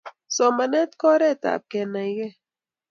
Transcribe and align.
somanet 0.35 0.91
ko 0.99 1.05
oret 1.15 1.41
ap 1.53 1.61
kenaikei 1.71 2.33